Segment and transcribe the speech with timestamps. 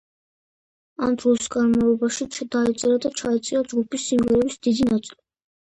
[1.07, 5.21] ამ დროის განმავლობაში დაიწერა და ჩაიწერა ჯგუფის სიმღერების დიდი ნაწილი.